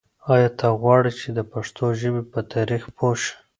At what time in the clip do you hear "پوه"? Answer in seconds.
2.97-3.15